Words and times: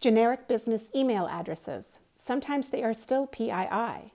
Generic 0.00 0.46
business 0.46 0.92
email 0.94 1.26
addresses. 1.26 1.98
Sometimes 2.14 2.68
they 2.68 2.84
are 2.84 2.94
still 2.94 3.26
PII. 3.26 4.12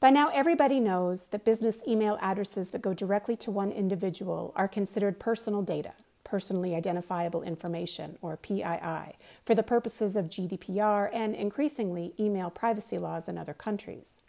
By 0.00 0.08
now, 0.08 0.30
everybody 0.32 0.80
knows 0.80 1.26
that 1.26 1.44
business 1.44 1.82
email 1.86 2.16
addresses 2.22 2.70
that 2.70 2.80
go 2.80 2.94
directly 2.94 3.36
to 3.36 3.50
one 3.50 3.70
individual 3.70 4.50
are 4.56 4.66
considered 4.66 5.20
personal 5.20 5.60
data, 5.60 5.92
personally 6.24 6.74
identifiable 6.74 7.42
information, 7.42 8.16
or 8.22 8.38
PII, 8.38 9.18
for 9.44 9.54
the 9.54 9.62
purposes 9.62 10.16
of 10.16 10.30
GDPR 10.30 11.10
and 11.12 11.34
increasingly 11.34 12.14
email 12.18 12.48
privacy 12.48 12.96
laws 12.96 13.28
in 13.28 13.36
other 13.36 13.52
countries. 13.52 14.22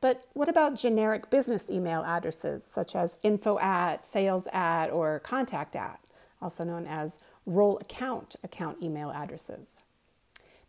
But 0.00 0.28
what 0.32 0.48
about 0.48 0.76
generic 0.76 1.28
business 1.28 1.68
email 1.68 2.04
addresses 2.04 2.62
such 2.62 2.94
as 2.94 3.18
info 3.24 3.58
at, 3.58 4.06
sales 4.06 4.46
at, 4.52 4.90
or 4.90 5.18
contact 5.18 5.74
at, 5.74 5.98
also 6.40 6.62
known 6.62 6.86
as 6.86 7.18
role 7.46 7.78
account 7.78 8.36
account 8.44 8.80
email 8.80 9.10
addresses? 9.10 9.80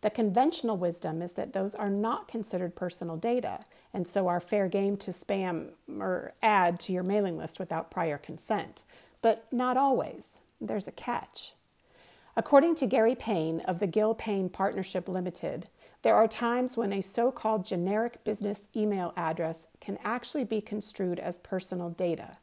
The 0.06 0.10
conventional 0.10 0.76
wisdom 0.76 1.20
is 1.20 1.32
that 1.32 1.52
those 1.52 1.74
are 1.74 1.90
not 1.90 2.28
considered 2.28 2.76
personal 2.76 3.16
data 3.16 3.64
and 3.92 4.06
so 4.06 4.28
are 4.28 4.38
fair 4.38 4.68
game 4.68 4.96
to 4.98 5.10
spam 5.10 5.70
or 5.98 6.32
add 6.44 6.78
to 6.78 6.92
your 6.92 7.02
mailing 7.02 7.36
list 7.36 7.58
without 7.58 7.90
prior 7.90 8.16
consent. 8.16 8.84
But 9.20 9.52
not 9.52 9.76
always. 9.76 10.38
There's 10.60 10.86
a 10.86 10.92
catch. 10.92 11.54
According 12.36 12.76
to 12.76 12.86
Gary 12.86 13.16
Payne 13.16 13.62
of 13.62 13.80
the 13.80 13.88
Gill 13.88 14.14
Payne 14.14 14.48
Partnership 14.48 15.08
Limited, 15.08 15.68
there 16.02 16.14
are 16.14 16.28
times 16.28 16.76
when 16.76 16.92
a 16.92 17.00
so 17.00 17.32
called 17.32 17.66
generic 17.66 18.22
business 18.22 18.68
email 18.76 19.12
address 19.16 19.66
can 19.80 19.98
actually 20.04 20.44
be 20.44 20.60
construed 20.60 21.18
as 21.18 21.36
personal 21.36 21.90
data. 21.90 22.38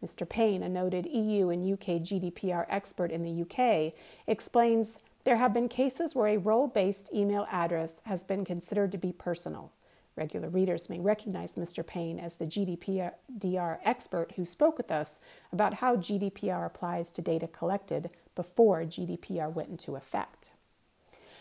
Mr. 0.00 0.28
Payne, 0.28 0.62
a 0.62 0.68
noted 0.68 1.04
EU 1.06 1.48
and 1.48 1.72
UK 1.72 2.00
GDPR 2.00 2.64
expert 2.68 3.10
in 3.10 3.24
the 3.24 3.42
UK, 3.42 3.92
explains 4.28 5.00
there 5.28 5.36
have 5.36 5.52
been 5.52 5.68
cases 5.68 6.14
where 6.14 6.28
a 6.28 6.38
role 6.38 6.66
based 6.66 7.12
email 7.12 7.46
address 7.50 8.00
has 8.04 8.24
been 8.24 8.46
considered 8.46 8.90
to 8.90 8.96
be 8.96 9.12
personal. 9.12 9.70
Regular 10.16 10.48
readers 10.48 10.88
may 10.88 11.00
recognize 11.00 11.54
Mr. 11.56 11.86
Payne 11.86 12.18
as 12.18 12.36
the 12.36 12.46
GDPR 12.46 13.78
expert 13.84 14.32
who 14.36 14.46
spoke 14.46 14.78
with 14.78 14.90
us 14.90 15.20
about 15.52 15.74
how 15.74 15.96
GDPR 15.96 16.64
applies 16.64 17.10
to 17.10 17.20
data 17.20 17.46
collected 17.46 18.08
before 18.34 18.84
GDPR 18.84 19.52
went 19.52 19.68
into 19.68 19.96
effect. 19.96 20.48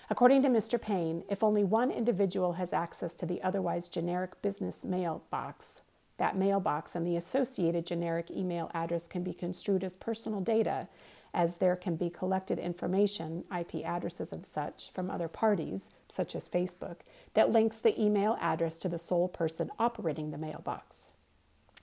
According 0.10 0.42
to 0.42 0.50
Mr. 0.50 0.82
Payne, 0.82 1.24
if 1.30 1.42
only 1.42 1.64
one 1.64 1.90
individual 1.90 2.54
has 2.54 2.74
access 2.74 3.16
to 3.16 3.26
the 3.26 3.42
otherwise 3.42 3.88
generic 3.88 4.42
business 4.42 4.84
mailbox, 4.84 5.82
that 6.18 6.36
mailbox 6.36 6.94
and 6.94 7.08
the 7.08 7.16
associated 7.16 7.86
generic 7.86 8.30
email 8.32 8.70
address 8.74 9.08
can 9.08 9.24
be 9.24 9.34
construed 9.34 9.86
as 9.86 9.96
personal 9.96 10.42
data 10.42 10.90
as 11.34 11.58
there 11.58 11.76
can 11.76 11.96
be 11.96 12.10
collected 12.10 12.60
information, 12.60 13.44
IP 13.56 13.86
addresses 13.86 14.32
and 14.32 14.46
such, 14.46 14.92
from 14.92 15.10
other 15.10 15.28
parties, 15.28 15.90
such 16.10 16.36
as 16.36 16.50
Facebook, 16.50 16.98
that 17.34 17.52
links 17.52 17.78
the 17.78 18.00
email 18.02 18.38
address 18.40 18.80
to 18.80 18.90
the 18.90 18.98
sole 18.98 19.28
person 19.28 19.70
operating 19.80 20.32
the 20.32 20.38
mailbox. 20.38 21.10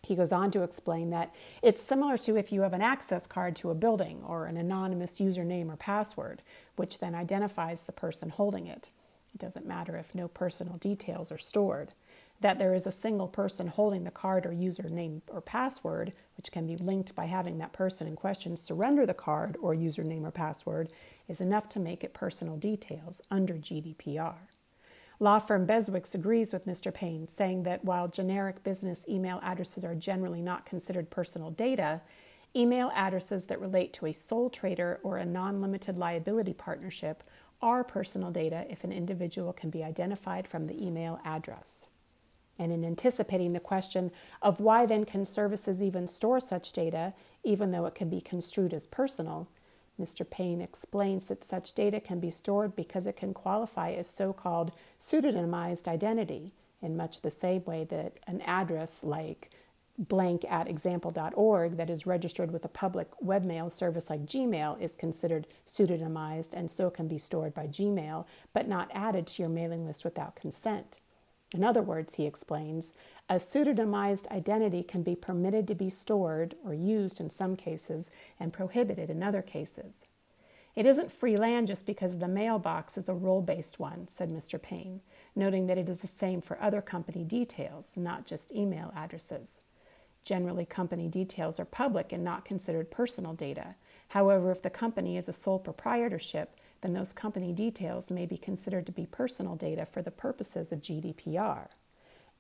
He 0.03 0.17
goes 0.17 0.33
on 0.33 0.51
to 0.51 0.63
explain 0.63 1.11
that 1.11 1.35
it's 1.63 1.83
similar 1.83 2.19
to 2.19 2.37
if 2.37 2.53
you 2.53 2.63
have 2.63 2.75
an 2.75 2.83
access 2.83 3.27
card 3.27 3.57
to 3.57 3.71
a 3.71 3.75
building 3.75 4.21
or 4.27 4.45
an 4.45 4.57
anonymous 4.57 5.19
username 5.19 5.73
or 5.73 5.77
password, 5.77 6.43
which 6.77 6.99
then 6.99 7.15
identifies 7.15 7.83
the 7.83 7.93
person 7.93 8.29
holding 8.29 8.67
it. 8.67 8.89
It 9.35 9.41
doesn't 9.41 9.67
matter 9.67 9.97
if 9.97 10.15
no 10.15 10.29
personal 10.29 10.77
details 10.77 11.33
are 11.33 11.39
stored 11.39 11.93
that 12.45 12.59
there 12.59 12.75
is 12.75 12.87
a 12.87 12.91
single 12.91 13.27
person 13.27 13.69
holding 13.69 14.05
the 14.05 14.11
card 14.11 14.45
or 14.45 14.51
username 14.51 15.23
or 15.29 15.41
password, 15.41 16.13
which 16.37 16.53
can 16.53 16.67
be 16.67 16.77
linked 16.77 17.15
by 17.15 17.25
having 17.25 17.57
that 17.57 17.73
person 17.73 18.07
in 18.07 18.15
question 18.15 18.55
surrender 18.55 19.07
the 19.07 19.15
card 19.15 19.57
or 19.63 19.75
username 19.75 20.25
or 20.25 20.31
password, 20.31 20.93
is 21.27 21.41
enough 21.41 21.71
to 21.71 21.81
make 21.81 22.05
it 22.05 22.13
personal 22.13 22.59
details 22.59 23.23
under 23.31 23.55
GDPR. 23.55 24.35
Law 25.19 25.39
firm 25.39 25.67
Beswicks 25.67 26.15
agrees 26.15 26.53
with 26.53 26.67
Mr. 26.67 26.93
Payne, 26.93 27.29
saying 27.29 27.63
that 27.63 27.83
while 27.83 28.09
generic 28.09 28.63
business 28.63 29.07
email 29.09 29.41
addresses 29.43 29.83
are 29.83 29.95
generally 29.95 30.43
not 30.43 30.67
considered 30.67 31.09
personal 31.09 31.51
data, 31.51 32.03
email 32.55 32.93
addresses 32.95 33.47
that 33.47 33.59
relate 33.59 33.95
to 33.95 34.05
a 34.05 34.13
sole 34.13 34.51
trader 34.51 35.01
or 35.03 35.17
a 35.17 35.25
non 35.25 35.63
limited 35.63 35.97
liability 35.97 36.53
partnership 36.53 37.23
are 37.63 37.83
personal 37.83 38.31
data 38.31 38.67
if 38.69 38.85
an 38.85 38.93
individual 38.93 39.55
can 39.55 39.71
be 39.71 39.83
identified 39.83 40.47
from 40.47 40.67
the 40.67 40.87
email 40.87 41.19
address. 41.25 41.87
And 42.59 42.73
in 42.73 42.85
anticipating 42.85 43.53
the 43.53 43.61
question 43.61 44.11
of 44.41 44.61
why 44.61 44.87
then 44.87 45.05
can 45.05 45.25
services 45.25 45.83
even 45.83 46.07
store 46.07 46.41
such 46.41 46.73
data, 46.73 47.15
even 47.43 47.73
though 47.73 47.87
it 47.87 47.95
can 47.95 48.09
be 48.09 48.21
construed 48.21 48.73
as 48.73 48.87
personal, 48.87 49.49
Mr. 50.01 50.29
Payne 50.29 50.61
explains 50.61 51.27
that 51.27 51.45
such 51.45 51.73
data 51.73 52.01
can 52.01 52.21
be 52.21 52.31
stored 52.31 52.75
because 52.75 53.07
it 53.07 53.17
can 53.17 53.33
qualify 53.33 53.93
as 53.93 54.09
so 54.09 54.33
called 54.33 54.73
pseudonymized 54.99 55.87
identity, 55.87 56.53
in 56.83 56.97
much 56.97 57.23
the 57.23 57.31
same 57.31 57.65
way 57.65 57.85
that 57.85 58.19
an 58.27 58.41
address 58.43 59.03
like 59.03 59.51
blank 59.97 60.45
at 60.51 60.69
example.org 60.69 61.77
that 61.77 61.89
is 61.89 62.07
registered 62.07 62.51
with 62.51 62.65
a 62.65 62.69
public 62.69 63.09
webmail 63.25 63.71
service 63.71 64.11
like 64.11 64.27
Gmail 64.27 64.81
is 64.81 64.97
considered 64.97 65.47
pseudonymized 65.65 66.53
and 66.53 66.69
so 66.69 66.91
can 66.91 67.07
be 67.07 67.19
stored 67.19 67.55
by 67.55 67.67
Gmail, 67.69 68.27
but 68.53 68.67
not 68.67 68.91
added 68.93 69.27
to 69.29 69.43
your 69.43 69.49
mailing 69.49 69.87
list 69.87 70.05
without 70.05 70.35
consent. 70.35 70.99
In 71.55 71.63
other 71.63 71.83
words, 71.83 72.17
he 72.17 72.27
explains, 72.27 72.95
a 73.29 73.37
pseudonymized 73.37 74.27
identity 74.33 74.83
can 74.83 75.05
be 75.05 75.15
permitted 75.15 75.69
to 75.69 75.75
be 75.77 75.89
stored 75.89 76.57
or 76.65 76.75
used 76.75 77.21
in 77.21 77.31
some 77.31 77.55
cases 77.55 78.11
and 78.41 78.53
prohibited 78.53 79.09
in 79.09 79.23
other 79.23 79.41
cases. 79.41 80.05
It 80.75 80.85
isn't 80.85 81.13
free 81.13 81.37
land 81.37 81.69
just 81.69 81.87
because 81.87 82.19
the 82.19 82.27
mailbox 82.27 82.99
is 82.99 83.09
a 83.09 83.15
role 83.15 83.41
based 83.41 83.79
one, 83.79 84.09
said 84.09 84.31
Mr. 84.31 84.61
Payne, 84.61 85.01
noting 85.37 85.69
that 85.69 85.79
it 85.79 85.89
is 85.89 86.01
the 86.01 86.09
same 86.09 86.41
for 86.41 86.61
other 86.61 86.83
company 86.83 87.23
details, 87.23 87.97
not 87.97 88.27
just 88.27 88.53
email 88.53 88.93
addresses. 88.97 89.61
Generally, 90.25 90.67
company 90.67 91.07
details 91.07 91.61
are 91.61 91.65
public 91.65 92.11
and 92.11 92.25
not 92.25 92.45
considered 92.45 92.91
personal 92.91 93.33
data. 93.33 93.77
However, 94.09 94.51
if 94.51 94.63
the 94.63 94.71
company 94.71 95.17
is 95.17 95.29
a 95.29 95.33
sole 95.33 95.61
proprietorship, 95.61 96.59
then 96.85 96.93
those 96.93 97.15
company 97.15 97.51
details 97.51 98.11
may 98.11 98.27
be 98.27 98.37
considered 98.37 98.85
to 98.85 98.93
be 98.93 99.07
personal 99.07 99.57
data 99.57 99.87
for 99.87 100.03
the 100.03 100.11
purposes 100.11 100.71
of 100.71 100.83
GDPR. 100.83 101.69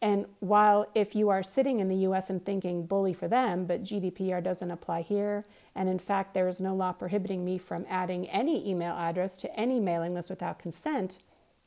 And 0.03 0.27
while 0.41 0.87
if 0.95 1.15
you 1.15 1.31
are 1.31 1.43
sitting 1.43 1.81
in 1.81 1.89
the 1.89 2.07
US 2.09 2.29
and 2.29 2.45
thinking 2.45 2.85
bully 2.85 3.15
for 3.15 3.27
them, 3.27 3.65
but 3.65 3.83
GDPR 3.83 4.45
doesn't 4.45 4.71
apply 4.71 5.01
here, 5.01 5.47
and 5.75 5.89
in 5.89 5.99
fact 5.99 6.35
there 6.35 6.47
is 6.47 6.61
no 6.61 6.75
law 6.75 6.93
prohibiting 6.93 7.43
me 7.43 7.57
from 7.57 7.87
adding 7.89 8.29
any 8.29 8.69
email 8.69 8.93
address 8.93 9.39
to 9.39 9.59
any 9.59 9.81
mailing 9.81 10.13
list 10.13 10.29
without 10.29 10.59
consent, 10.59 11.19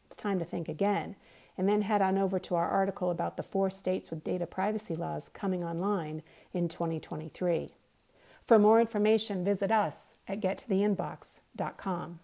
it's 0.06 0.16
time 0.16 0.38
to 0.38 0.46
think 0.46 0.70
again. 0.70 1.16
And 1.58 1.68
then 1.68 1.82
head 1.82 2.04
on 2.04 2.20
over 2.20 2.38
to 2.38 2.54
our 2.54 2.70
article 2.70 3.10
about 3.10 3.38
the 3.38 3.44
four 3.44 3.72
states 3.72 4.12
with 4.12 4.24
data 4.24 4.46
privacy 4.46 4.96
laws 4.96 5.30
coming 5.30 5.64
online 5.64 6.22
in 6.54 6.68
2023. 6.68 7.74
For 8.44 8.60
more 8.60 8.80
information, 8.80 9.44
visit 9.44 9.72
us 9.72 10.14
at 10.28 10.42
gettotheinbox.com. 10.42 12.20